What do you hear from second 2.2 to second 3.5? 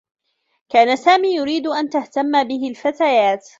به الفتيات.